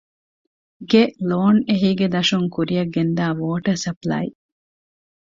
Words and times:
ގެ 0.91 1.01
ލޯން 1.29 1.61
އެހީގެ 1.67 2.07
ދަށުން 2.13 2.47
ކުރިއަށްގެންދާ 2.53 3.25
ވޯޓަރ 3.39 3.71
ސަޕްލައި، 3.83 4.29